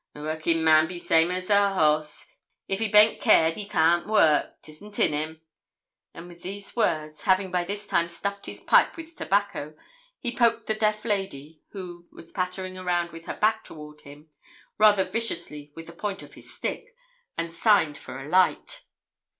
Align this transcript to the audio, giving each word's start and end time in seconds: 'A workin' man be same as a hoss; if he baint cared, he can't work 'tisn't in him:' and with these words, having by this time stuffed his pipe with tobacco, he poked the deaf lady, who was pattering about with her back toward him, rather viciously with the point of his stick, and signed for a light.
'A 0.15 0.21
workin' 0.23 0.63
man 0.63 0.87
be 0.87 0.97
same 0.97 1.29
as 1.29 1.47
a 1.51 1.73
hoss; 1.75 2.25
if 2.67 2.79
he 2.79 2.87
baint 2.87 3.21
cared, 3.21 3.55
he 3.55 3.67
can't 3.67 4.07
work 4.07 4.59
'tisn't 4.63 4.97
in 4.97 5.13
him:' 5.13 5.41
and 6.15 6.27
with 6.27 6.41
these 6.41 6.75
words, 6.75 7.25
having 7.25 7.51
by 7.51 7.63
this 7.63 7.85
time 7.85 8.09
stuffed 8.09 8.47
his 8.47 8.61
pipe 8.61 8.97
with 8.97 9.15
tobacco, 9.15 9.75
he 10.17 10.35
poked 10.35 10.65
the 10.65 10.73
deaf 10.73 11.05
lady, 11.05 11.61
who 11.73 12.07
was 12.11 12.31
pattering 12.31 12.79
about 12.79 13.11
with 13.11 13.25
her 13.25 13.37
back 13.37 13.63
toward 13.63 14.01
him, 14.01 14.27
rather 14.79 15.03
viciously 15.03 15.71
with 15.75 15.85
the 15.85 15.93
point 15.93 16.23
of 16.23 16.33
his 16.33 16.51
stick, 16.51 16.95
and 17.37 17.53
signed 17.53 17.95
for 17.95 18.19
a 18.19 18.27
light. 18.27 18.85